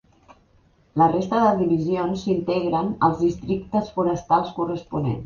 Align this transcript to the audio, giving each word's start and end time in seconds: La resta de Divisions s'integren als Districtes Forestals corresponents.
La 1.01 1.09
resta 1.11 1.41
de 1.43 1.51
Divisions 1.59 2.23
s'integren 2.25 2.89
als 3.09 3.21
Districtes 3.27 3.93
Forestals 3.99 4.57
corresponents. 4.61 5.19